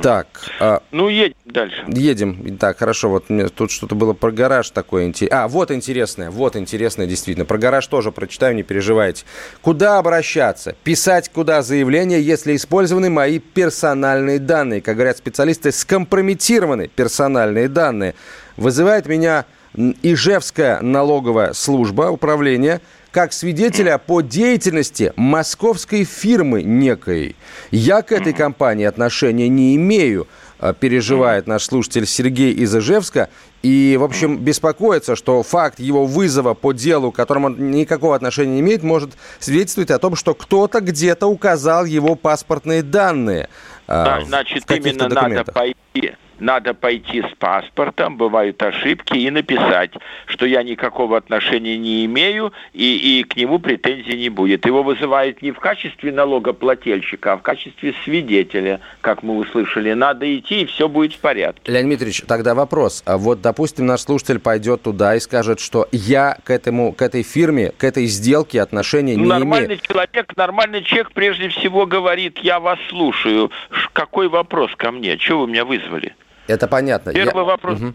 [0.02, 0.26] Так.
[0.60, 1.84] А, ну, едем дальше.
[1.88, 2.56] Едем.
[2.58, 3.08] Так, хорошо.
[3.10, 5.12] Вот мне тут что-то было про гараж такое.
[5.30, 6.30] А, вот интересное.
[6.30, 7.44] Вот интересное, действительно.
[7.44, 9.24] Про гараж тоже прочитаю, не переживайте.
[9.62, 10.74] Куда обращаться?
[10.84, 14.80] Писать куда заявление, если использованы мои персональные данные?
[14.80, 18.14] Как говорят специалисты, скомпрометированы персональные данные.
[18.56, 19.44] Вызывает меня
[19.74, 22.80] Ижевская налоговая служба управления–
[23.16, 27.34] как свидетеля по деятельности московской фирмы некой.
[27.70, 30.28] Я к этой компании отношения не имею,
[30.60, 33.30] э, переживает наш слушатель Сергей из Ижевска.
[33.62, 38.52] И, в общем, беспокоится, что факт его вызова по делу, к которому он никакого отношения
[38.52, 43.48] не имеет, может свидетельствовать о том, что кто-то где-то указал его паспортные данные.
[43.88, 45.30] Э, да, значит, именно документах.
[45.30, 49.92] надо пойти надо пойти с паспортом, бывают ошибки, и написать,
[50.26, 54.66] что я никакого отношения не имею, и, и к нему претензий не будет.
[54.66, 59.92] Его вызывают не в качестве налогоплательщика, а в качестве свидетеля, как мы услышали.
[59.92, 61.70] Надо идти, и все будет в порядке.
[61.70, 63.02] Леонид Дмитриевич, тогда вопрос.
[63.06, 67.22] А вот, допустим, наш слушатель пойдет туда и скажет, что я к, этому, к этой
[67.22, 69.80] фирме, к этой сделке отношения не нормальный имею.
[69.80, 73.50] Человек, нормальный человек прежде всего говорит, я вас слушаю.
[73.92, 75.16] Какой вопрос ко мне?
[75.18, 76.14] Чего вы меня вызвали?
[76.46, 77.12] Это понятно.
[77.12, 77.44] Первый Я...
[77.44, 77.80] вопрос.
[77.80, 77.94] Угу.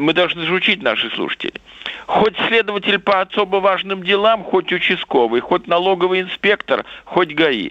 [0.00, 1.60] Мы должны же учить наших слушателей.
[2.06, 7.70] Хоть следователь по особо важным делам, хоть участковый, хоть налоговый инспектор, хоть ГАИ.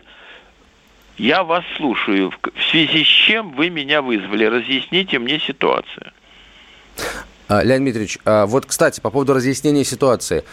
[1.18, 2.32] Я вас слушаю.
[2.32, 4.46] В связи с чем вы меня вызвали?
[4.46, 6.12] Разъясните мне ситуацию.
[7.48, 10.44] А, Леонид Дмитриевич, а, вот, кстати, по поводу разъяснения ситуации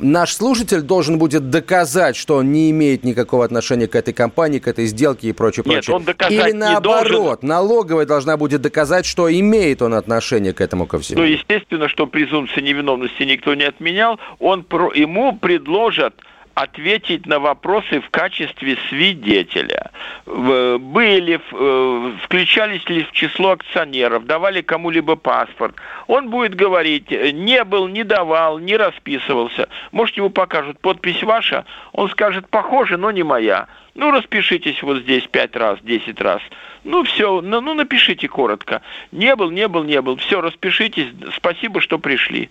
[0.00, 4.68] наш слушатель должен будет доказать, что он не имеет никакого отношения к этой компании, к
[4.68, 5.96] этой сделке и прочее, Нет, прочее.
[5.96, 7.38] Он доказать Или наоборот, не должен.
[7.42, 11.20] налоговая должна будет доказать, что имеет он отношение к этому ко всему.
[11.20, 14.18] Ну, естественно, что презумпция невиновности никто не отменял.
[14.38, 16.14] Он, ему предложат
[16.56, 19.90] ответить на вопросы в качестве свидетеля.
[20.24, 25.76] Были, э, включались ли в число акционеров, давали кому-либо паспорт.
[26.06, 29.68] Он будет говорить, не был, не давал, не расписывался.
[29.92, 33.66] Может, ему покажут подпись ваша, он скажет, похоже, но не моя.
[33.94, 36.40] Ну, распишитесь вот здесь пять раз, десять раз.
[36.84, 38.80] Ну, все, ну, ну, напишите коротко.
[39.12, 40.16] Не был, не был, не был.
[40.16, 41.08] Все, распишитесь.
[41.36, 42.48] Спасибо, что пришли.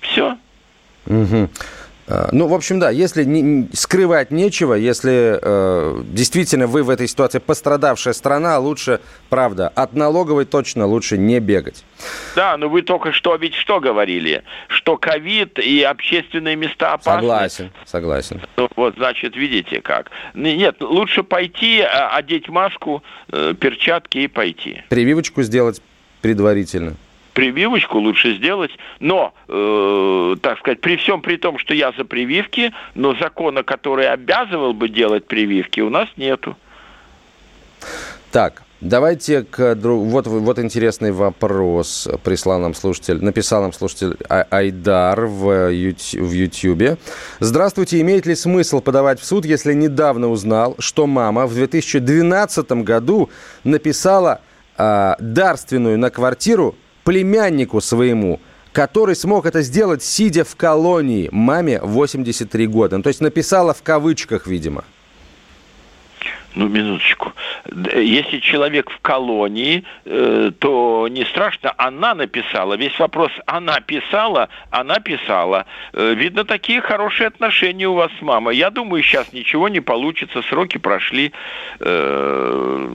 [0.00, 0.36] Все.
[1.06, 1.48] Угу.
[2.08, 7.06] Э, ну, в общем, да, если не, скрывать нечего, если э, действительно вы в этой
[7.06, 11.84] ситуации пострадавшая страна, лучше, правда, от налоговой точно лучше не бегать.
[12.34, 14.42] Да, но вы только что ведь что говорили?
[14.68, 17.20] Что ковид и общественные места опасны.
[17.20, 18.40] Согласен, согласен.
[18.56, 20.10] Ну, вот, значит, видите как.
[20.34, 24.82] Нет, лучше пойти, а, одеть маску, э, перчатки и пойти.
[24.88, 25.82] Прививочку сделать
[26.22, 26.96] предварительно
[27.38, 32.72] прививочку лучше сделать, но, э, так сказать, при всем при том, что я за прививки,
[32.96, 36.56] но закона, который обязывал бы делать прививки, у нас нету.
[38.32, 45.26] Так, Давайте к вот вот интересный вопрос прислал нам слушатель, написал нам слушатель а, Айдар
[45.26, 46.96] в Ютьюбе.
[47.40, 53.30] Здравствуйте, имеет ли смысл подавать в суд, если недавно узнал, что мама в 2012 году
[53.64, 54.42] написала
[54.76, 56.76] э, дарственную на квартиру
[57.08, 58.38] племяннику своему,
[58.70, 62.98] который смог это сделать, сидя в колонии, маме 83 года.
[62.98, 64.84] Ну, то есть написала в кавычках, видимо.
[66.58, 67.32] Ну, минуточку.
[67.94, 72.74] Если человек в колонии, э, то не страшно, она написала.
[72.74, 75.66] Весь вопрос, она писала, она писала.
[75.92, 78.56] Э, видно, такие хорошие отношения у вас с мамой.
[78.56, 81.32] Я думаю, сейчас ничего не получится, сроки прошли.
[81.78, 82.88] Э,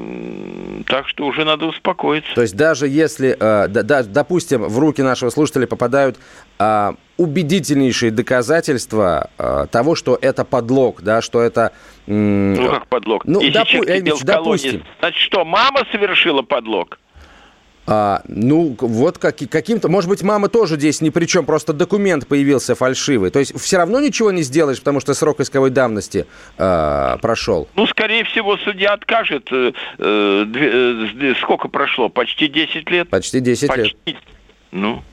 [0.86, 2.36] так что уже надо успокоиться.
[2.36, 3.38] То есть даже если,
[3.70, 6.18] допустим, в руки нашего слушателя попадают
[7.18, 11.72] убедительнейшие доказательства э, того, что это подлог, да, что это...
[12.06, 13.26] ну, как подлог?
[13.26, 14.72] Ну, Если допу- человек в допустим.
[14.72, 17.00] Колонии, значит, что, мама совершила подлог?
[17.86, 19.90] А, ну, вот как, каким-то...
[19.90, 23.30] Может быть, мама тоже здесь ни при чем, просто документ появился фальшивый.
[23.30, 26.26] То есть все равно ничего не сделаешь, потому что срок исковой давности
[26.58, 27.68] э, прошел?
[27.76, 29.50] Ну, скорее всего, судья откажет.
[29.52, 32.08] Э, э, э, сколько прошло?
[32.08, 33.10] Почти 10 лет?
[33.10, 33.98] Почти 10 Почти.
[34.06, 34.18] лет.
[34.72, 35.04] Ну...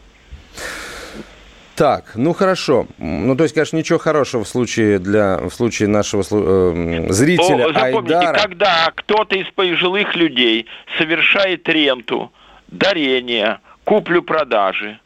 [1.81, 2.87] Так, ну хорошо.
[2.99, 7.73] Ну, то есть, конечно, ничего хорошего в случае, для, в случае нашего э, зрителя О,
[7.73, 8.39] запомните, Айдара.
[8.39, 10.67] когда кто-то из пожилых людей
[10.99, 12.31] совершает ренту,
[12.69, 15.01] дарение, куплю-продажи,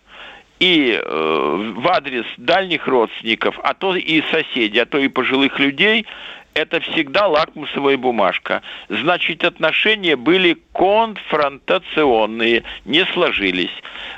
[0.59, 6.07] и э, в адрес дальних родственников, а то и соседей, а то и пожилых людей,
[6.55, 8.63] это всегда лакмусовая бумажка.
[8.89, 13.71] Значит, отношения были конфронтационные, не сложились.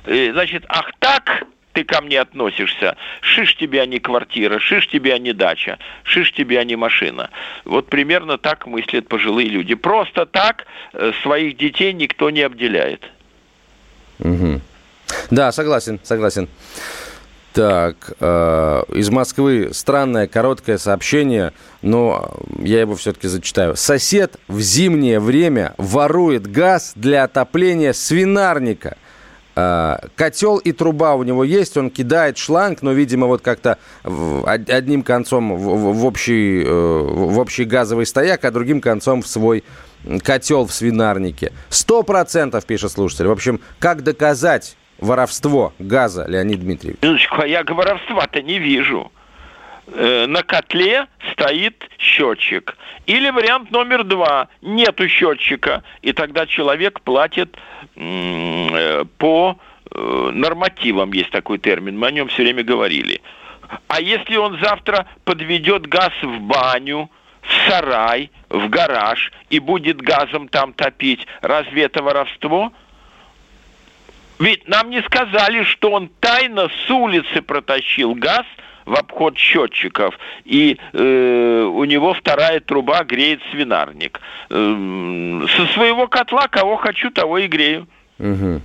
[0.06, 1.44] Э, значит, ах так,
[1.76, 6.32] ты ко мне относишься, шиш тебе, а не квартира, шиш тебе, а не дача, шиш
[6.32, 7.28] тебе, а не машина.
[7.66, 9.74] Вот примерно так мыслят пожилые люди.
[9.74, 13.02] Просто так э, своих детей никто не обделяет.
[14.20, 14.62] Угу.
[15.30, 16.48] Да, согласен, согласен.
[17.52, 23.76] Так, э, из Москвы странное короткое сообщение, но я его все-таки зачитаю.
[23.76, 28.96] Сосед в зимнее время ворует газ для отопления свинарника–
[29.56, 35.56] котел и труба у него есть, он кидает шланг, но, видимо, вот как-то одним концом
[35.56, 39.64] в, общий, э, в общий газовый стояк, а другим концом в свой
[40.22, 41.52] котел в свинарнике.
[41.70, 43.26] Сто процентов, пишет слушатель.
[43.28, 47.00] В общем, как доказать воровство газа, Леонид Дмитриевич?
[47.02, 49.10] Минуточку, а я воровства-то не вижу.
[49.88, 52.76] Э, на котле стоит счетчик.
[53.06, 57.56] Или вариант номер два, нету счетчика, и тогда человек платит
[57.94, 59.56] э, по
[59.90, 63.22] э, нормативам, есть такой термин, мы о нем все время говорили.
[63.86, 67.08] А если он завтра подведет газ в баню,
[67.42, 72.72] в сарай, в гараж и будет газом там топить, разве это воровство?
[74.40, 78.44] Ведь нам не сказали, что он тайно с улицы протащил газ–
[78.86, 84.20] в обход счетчиков, и э, у него вторая труба греет свинарник.
[84.48, 87.86] Э, со своего котла кого хочу, того и грею.
[88.18, 88.62] Угу.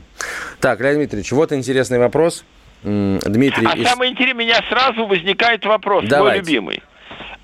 [0.60, 2.46] Так, Леонид Дмитриевич, вот интересный вопрос.
[2.84, 3.68] Дмитрий...
[3.68, 3.88] А из...
[3.88, 6.24] самое интересное, у меня сразу возникает вопрос, Давайте.
[6.24, 6.84] мой любимый.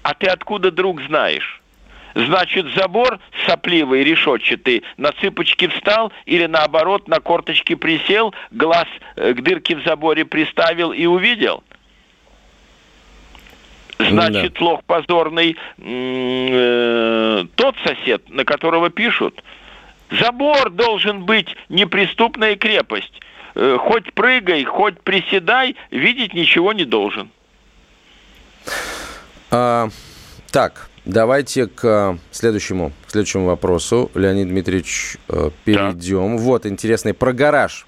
[0.03, 1.61] А ты откуда, друг, знаешь?
[2.15, 9.43] Значит, забор сопливый, решетчатый, на цыпочки встал или наоборот на корточки присел, глаз э, к
[9.43, 11.63] дырке в заборе приставил и увидел?
[13.99, 14.65] Значит, да.
[14.65, 19.43] лох позорный э, тот сосед, на которого пишут.
[20.11, 23.19] Забор должен быть неприступная крепость.
[23.55, 27.31] Э, хоть прыгай, хоть приседай, видеть ничего не должен.
[29.49, 29.89] А,
[30.51, 34.11] так, давайте к следующему, к следующему вопросу.
[34.13, 36.37] Леонид Дмитриевич, э, перейдем.
[36.37, 36.43] Да.
[36.43, 37.86] Вот, интересный, про гараж.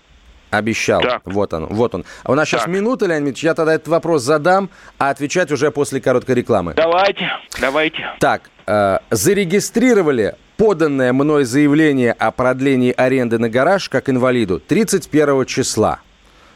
[0.49, 1.01] Обещал.
[1.01, 1.21] Так.
[1.25, 2.05] Вот он, вот он.
[2.23, 2.61] А у нас так.
[2.61, 6.73] сейчас минута, Леонид Ильич, я тогда этот вопрос задам, а отвечать уже после короткой рекламы.
[6.75, 7.29] Давайте,
[7.61, 8.03] давайте.
[8.19, 15.99] Так, э, зарегистрировали поданное мной заявление о продлении аренды на гараж как инвалиду 31 числа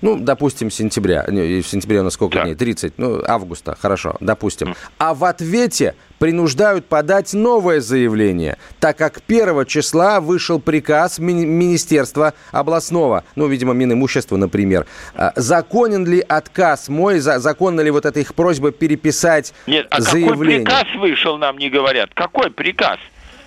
[0.04, 2.44] ну, допустим, сентября, в сентябре у нас сколько да.
[2.44, 2.56] дней?
[2.56, 4.76] 30, ну, августа, хорошо, допустим.
[4.98, 12.34] А в ответе принуждают подать новое заявление, так как 1 числа вышел приказ ми- Министерства
[12.54, 14.86] областного, ну, видимо, Минимущества, например.
[15.16, 20.00] А, законен ли отказ мой, за- законна ли вот эта их просьба переписать Нет, а
[20.00, 20.64] заявление?
[20.66, 22.12] какой приказ вышел, нам не говорят.
[22.14, 23.00] Какой приказ?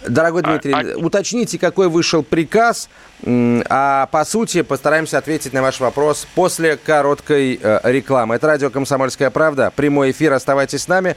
[0.06, 2.90] Дорогой а, Дмитрий, а, уточните, какой вышел приказ,
[3.26, 8.34] а по сути постараемся ответить на ваш вопрос после короткой э, рекламы.
[8.34, 11.16] Это радио «Комсомольская правда», прямой эфир, оставайтесь с нами.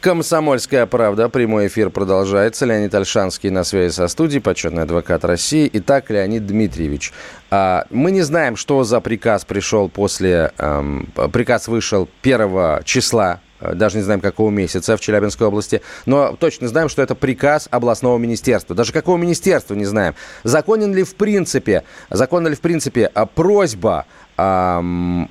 [0.00, 1.28] Комсомольская правда.
[1.28, 2.64] Прямой эфир продолжается.
[2.64, 5.68] Леонид Альшанский на связи со студией, почетный адвокат России.
[5.74, 7.12] Итак, Леонид Дмитриевич,
[7.50, 10.52] а, мы не знаем, что за приказ пришел после...
[10.56, 16.34] Эм, приказ вышел 1 числа э, даже не знаем, какого месяца в Челябинской области, но
[16.34, 18.74] точно знаем, что это приказ областного министерства.
[18.74, 20.14] Даже какого министерства не знаем.
[20.44, 24.06] Законен ли в принципе, законна ли в принципе а, просьба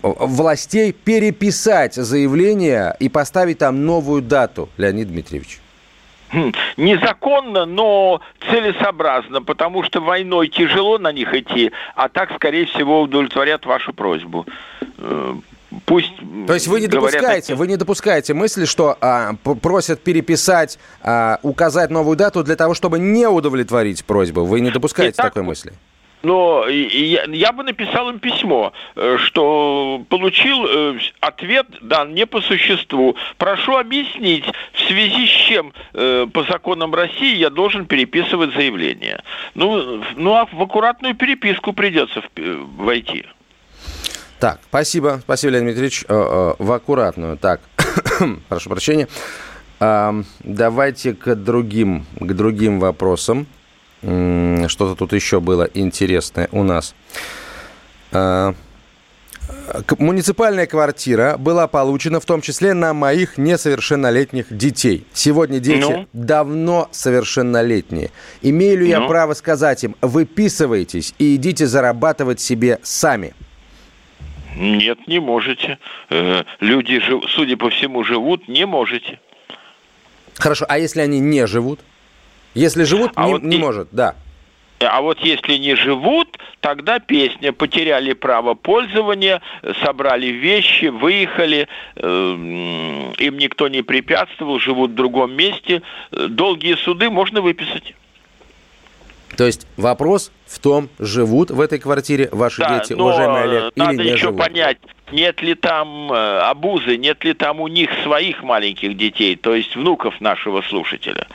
[0.02, 5.60] властей переписать заявление и поставить там новую дату, Леонид Дмитриевич?
[6.32, 13.02] Хм, незаконно, но целесообразно, потому что войной тяжело на них идти, а так, скорее всего,
[13.02, 14.46] удовлетворят вашу просьбу.
[15.00, 15.34] Э,
[15.86, 16.14] пусть
[16.46, 21.90] То есть вы не допускаете, вы не допускаете мысли, что а, просят переписать, а, указать
[21.90, 24.46] новую дату для того, чтобы не удовлетворить просьбу.
[24.46, 25.74] Вы не допускаете Итак, такой мысли?
[26.22, 33.16] Но я, бы написал им письмо, э, что получил э, ответ дан не по существу.
[33.38, 34.44] Прошу объяснить,
[34.74, 39.24] в связи с чем э, по законам России я должен переписывать заявление.
[39.56, 43.26] Ну, ну а в аккуратную переписку придется войти.
[44.40, 47.38] Так, спасибо, спасибо, Леонид Дмитриевич, в аккуратную.
[47.38, 47.62] Так,
[48.50, 49.08] прошу прощения.
[49.80, 53.48] Давайте к другим, к другим вопросам.
[54.02, 56.96] Что-то тут еще было интересное у нас.
[58.12, 58.54] А,
[59.98, 65.06] муниципальная квартира была получена в том числе на моих несовершеннолетних детей.
[65.14, 66.08] Сегодня дети ну?
[66.14, 68.12] давно совершеннолетние.
[68.42, 69.02] Имею ли ну?
[69.02, 73.34] я право сказать им, выписывайтесь и идите зарабатывать себе сами?
[74.56, 75.78] Нет, не можете.
[76.10, 79.20] Э, люди, судя по всему, живут, не можете.
[80.38, 81.80] Хорошо, а если они не живут?
[82.54, 83.60] Если живут, а не, вот не и...
[83.60, 84.16] может, да.
[84.80, 89.42] А вот если не живут, тогда песня «Потеряли право пользования»,
[89.84, 92.02] собрали вещи, выехали, э,
[93.18, 95.82] им никто не препятствовал, живут в другом месте.
[96.12, 97.94] Долгие суды можно выписать.
[99.36, 103.94] То есть вопрос в том, живут в этой квартире ваши да, дети, уважаемый Олег, надо
[103.94, 104.40] или не еще живут?
[104.40, 104.78] понять,
[105.12, 109.76] нет ли там э, обузы, нет ли там у них своих маленьких детей, то есть
[109.76, 111.28] внуков нашего слушателя.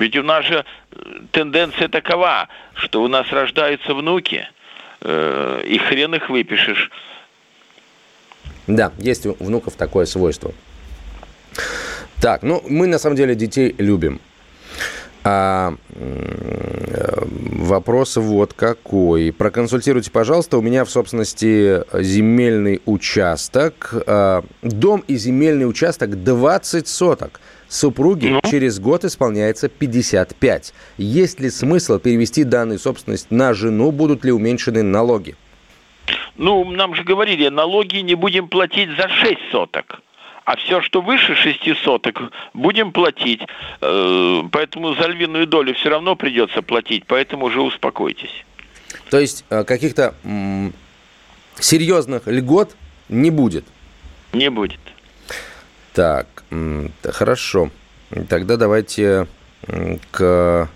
[0.00, 0.96] Ведь у нас же э,
[1.30, 4.48] тенденция такова, что у нас рождаются внуки,
[5.02, 6.90] э, и хрен их выпишешь.
[8.66, 10.52] Да, есть у внуков такое свойство.
[12.20, 14.20] Так, ну, мы на самом деле детей любим.
[15.22, 15.74] А,
[17.60, 19.32] вопрос вот какой.
[19.32, 23.92] Проконсультируйте, пожалуйста, у меня в собственности земельный участок.
[24.06, 27.40] А, дом и земельный участок 20 соток.
[27.70, 28.40] Супруге ну?
[28.50, 30.74] через год исполняется 55.
[30.98, 33.92] Есть ли смысл перевести данную собственность на жену?
[33.92, 35.36] Будут ли уменьшены налоги?
[36.36, 40.00] Ну, нам же говорили, налоги не будем платить за 6 соток
[40.46, 43.40] а все, что выше шести соток, будем платить.
[43.80, 48.44] Э, поэтому за львиную долю все равно придется платить, поэтому уже успокойтесь.
[49.10, 50.14] То есть э, каких-то
[51.60, 52.74] серьезных льгот
[53.08, 53.64] не будет?
[54.32, 54.80] Не будет.
[55.94, 56.26] Так,
[57.02, 57.70] хорошо.
[58.28, 59.26] Тогда давайте
[60.10, 60.68] к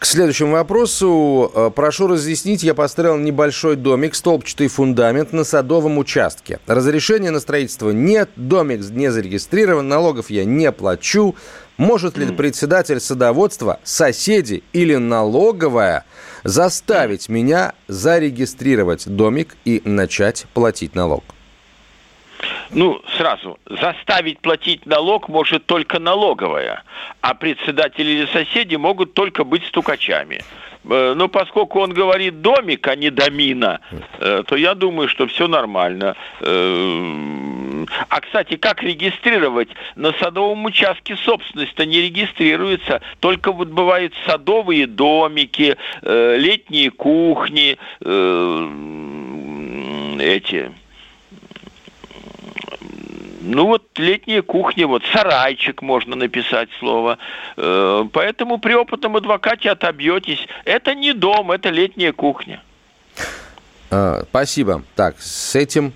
[0.00, 1.52] к следующему вопросу.
[1.54, 6.58] Э, прошу разъяснить, я построил небольшой домик, столбчатый фундамент на садовом участке.
[6.66, 11.36] Разрешения на строительство нет, домик не зарегистрирован, налогов я не плачу.
[11.76, 16.06] Может ли председатель садоводства, соседи или налоговая
[16.44, 21.24] заставить меня зарегистрировать домик и начать платить налог?
[22.72, 26.82] Ну, сразу, заставить платить налог может только налоговая,
[27.20, 30.42] а председатели или соседи могут только быть стукачами.
[30.84, 33.80] Э, но поскольку он говорит домик, а не домина,
[34.18, 36.16] э, то я думаю, что все нормально.
[36.40, 39.68] Э, а, кстати, как регистрировать?
[39.96, 43.00] На садовом участке собственность-то не регистрируется.
[43.20, 47.78] Только вот бывают садовые домики, летние кухни,
[50.20, 50.72] эти
[53.40, 57.18] ну вот летняя кухня, вот сарайчик можно написать слово.
[57.56, 60.46] Э, поэтому при опытном адвокате отобьетесь.
[60.64, 62.62] Это не дом, это летняя кухня.
[63.90, 64.82] А, спасибо.
[64.94, 65.92] Так, с этим,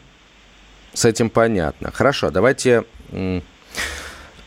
[0.93, 1.93] с этим понятно.
[1.93, 2.85] Хорошо, давайте...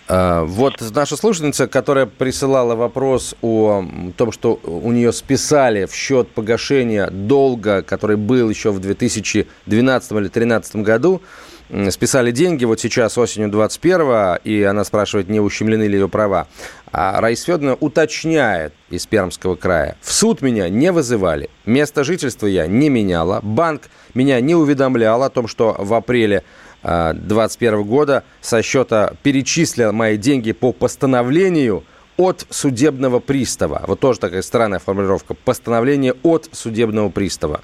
[0.10, 3.86] А, вот наша слушательница, которая присылала вопрос о
[4.16, 10.18] том, что у нее списали в счет погашения долга, который был еще в 2012 или
[10.20, 11.22] 2013 году,
[11.90, 16.48] списали деньги вот сейчас осенью 21-го, и она спрашивает, не ущемлены ли ее права.
[16.92, 19.98] А Раиса Федоровна уточняет из Пермского края.
[20.02, 25.30] В суд меня не вызывали, место жительства я не меняла, банк меня не уведомлял о
[25.30, 26.44] том, что в апреле
[26.84, 31.84] 2021 года со счета перечислил мои деньги по постановлению
[32.18, 33.84] от судебного пристава.
[33.88, 35.34] Вот тоже такая странная формулировка.
[35.34, 37.62] Постановление от судебного пристава.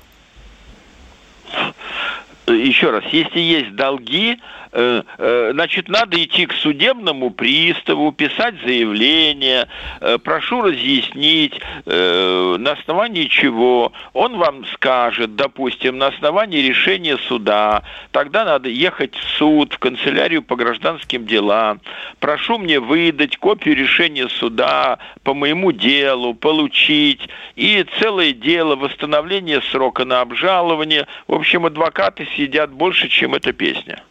[2.47, 9.67] Еще раз, если есть долги, Э, э, значит, надо идти к судебному приставу, писать заявление,
[10.01, 13.91] э, прошу разъяснить, на основании чего.
[14.13, 20.41] Он вам скажет, допустим, на основании решения суда, тогда надо ехать в суд, в канцелярию
[20.41, 21.81] по гражданским делам.
[22.19, 27.29] Прошу мне выдать копию решения суда по моему делу, получить.
[27.55, 31.07] И целое дело восстановления срока на обжалование.
[31.27, 34.03] В общем, адвокаты сидят больше, чем эта песня.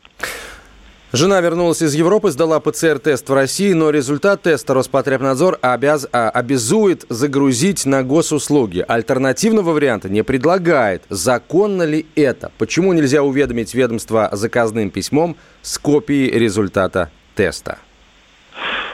[1.13, 6.09] Жена вернулась из Европы, сдала ПЦР-тест в России, но результат теста Роспотребнадзор обяз...
[6.11, 8.83] А, обязует загрузить на госуслуги.
[8.89, 11.03] Альтернативного варианта не предлагает.
[11.11, 12.51] Законно ли это?
[12.57, 17.77] Почему нельзя уведомить ведомство заказным письмом с копией результата теста?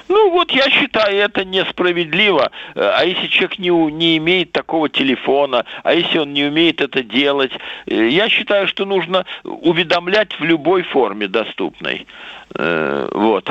[0.08, 2.50] Ну вот я считаю это несправедливо.
[2.74, 7.02] Э, а если человек не, не имеет такого телефона, а если он не умеет это
[7.02, 7.52] делать,
[7.86, 12.06] э, я считаю, что нужно уведомлять в любой форме доступной.
[12.54, 13.50] Э, вот.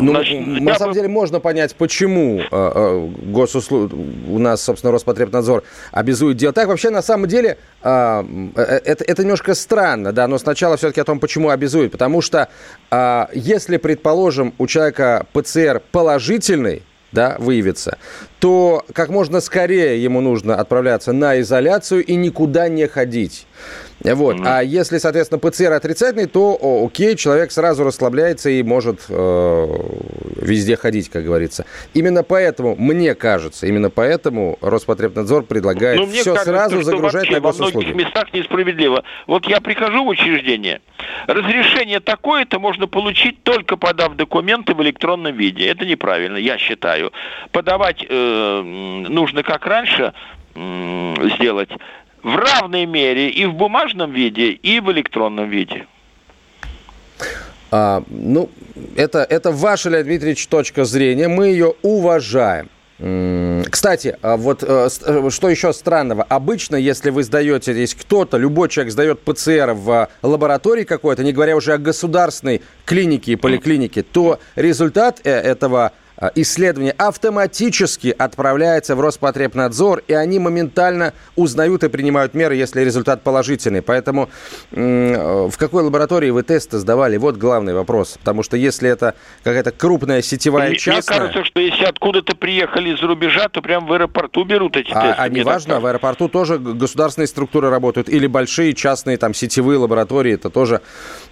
[0.00, 0.94] Ну, Значит, на самом бы...
[0.94, 3.92] деле можно понять, почему э, э, госуслуг...
[3.92, 6.68] у нас, собственно, Роспотребнадзор обязует делать так.
[6.68, 8.24] Вообще, на самом деле, э,
[8.54, 11.92] это, это немножко странно, да, но сначала все-таки о том, почему обязует.
[11.92, 12.48] Потому что
[13.32, 16.82] если, предположим, у человека ПЦР положительный,
[17.12, 17.98] да, выявится,
[18.40, 23.46] то как можно скорее ему нужно отправляться на изоляцию и никуда не ходить.
[24.04, 24.36] Вот.
[24.36, 24.46] Mm-hmm.
[24.46, 29.66] А если, соответственно, ПЦР отрицательный, то о, окей, человек сразу расслабляется и может э,
[30.40, 31.64] везде ходить, как говорится.
[31.94, 37.74] Именно поэтому, мне кажется, именно поэтому Роспотребнадзор предлагает ну, все кажется, сразу загружать на госуслуги.
[37.74, 39.04] во многих местах несправедливо.
[39.26, 40.80] Вот я прихожу в учреждение,
[41.26, 45.66] разрешение такое-то можно получить только подав документы в электронном виде.
[45.66, 47.12] Это неправильно, я считаю.
[47.52, 50.12] Подавать э, нужно как раньше
[50.54, 51.70] сделать
[52.22, 55.86] в равной мере и в бумажном виде, и в электронном виде.
[57.70, 58.50] А, ну,
[58.96, 61.28] это, это ваша, Леонид Дмитриевич, точка зрения.
[61.28, 62.68] Мы ее уважаем.
[63.68, 66.22] Кстати, а вот э, э, что еще странного.
[66.22, 71.56] Обычно, если вы сдаете, здесь кто-то, любой человек сдает ПЦР в лаборатории какой-то, не говоря
[71.56, 75.90] уже о государственной клинике и поликлинике, то результат э, этого
[76.34, 83.82] исследование автоматически отправляется в Роспотребнадзор, и они моментально узнают и принимают меры, если результат положительный.
[83.82, 84.28] Поэтому
[84.70, 87.16] в какой лаборатории вы тесты сдавали?
[87.16, 88.18] Вот главный вопрос.
[88.18, 91.18] Потому что если это какая-то крупная сетевая мне, частная...
[91.18, 95.02] Мне кажется, что если откуда-то приехали из рубежа, то прям в аэропорту берут эти а,
[95.02, 95.22] тесты.
[95.22, 98.08] А неважно, в аэропорту тоже государственные структуры работают.
[98.08, 100.34] Или большие частные там сетевые лаборатории.
[100.34, 100.82] Это тоже,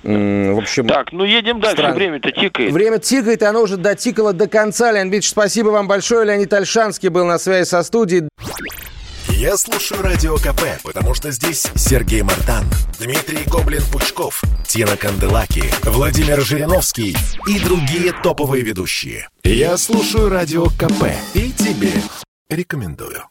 [0.02, 0.88] в общем...
[0.88, 1.76] Так, ну едем дальше.
[1.76, 1.94] Странно.
[1.94, 2.72] Время-то тикает.
[2.72, 4.92] Время тикает, и оно уже дотикало до конца конца.
[4.92, 6.24] Леонид Ильич, спасибо вам большое.
[6.24, 8.28] Леонид Альшанский был на связи со студией.
[9.28, 12.64] Я слушаю Радио КП, потому что здесь Сергей Мартан,
[13.00, 17.16] Дмитрий Гоблин-Пучков, Тина Канделаки, Владимир Жириновский
[17.48, 19.28] и другие топовые ведущие.
[19.42, 21.92] Я слушаю Радио КП и тебе
[22.48, 23.24] рекомендую.